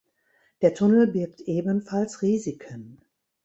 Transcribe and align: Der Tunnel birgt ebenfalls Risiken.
Der 0.63 0.73
Tunnel 0.73 1.05
birgt 1.05 1.41
ebenfalls 1.41 2.23
Risiken. 2.23 3.01